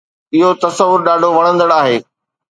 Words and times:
اهو 0.35 0.49
تصور 0.63 0.99
ڏاڍو 1.07 1.29
وڻندڙ 1.37 1.69
آهي 1.79 1.95